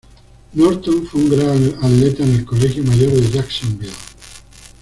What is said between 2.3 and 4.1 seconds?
el Colegio Mayor de Jacksonville.